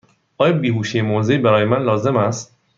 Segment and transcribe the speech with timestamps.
[0.37, 2.57] آیا بیهوشی موضعی برای من لازم است؟